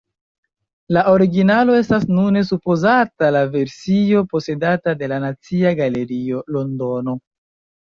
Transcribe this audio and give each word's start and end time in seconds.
La 0.95 1.01
originalo 1.11 1.75
estas 1.79 2.07
nune 2.13 2.43
supozata 2.47 3.29
la 3.37 3.43
versio 3.57 4.25
posedata 4.33 4.97
de 5.05 5.13
la 5.15 5.23
Nacia 5.29 5.77
Galerio, 5.85 6.45
Londono. 6.59 7.19